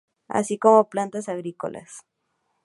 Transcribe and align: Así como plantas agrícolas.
Así 0.27 0.57
como 0.57 0.89
plantas 0.89 1.29
agrícolas. 1.29 1.91